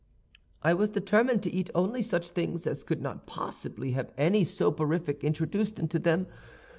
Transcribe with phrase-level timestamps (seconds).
[0.63, 5.23] "I was determined to eat only such things as could not possibly have anything soporific
[5.23, 6.25] introduced into them.